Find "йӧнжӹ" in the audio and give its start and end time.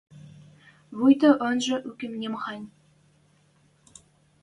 1.41-1.75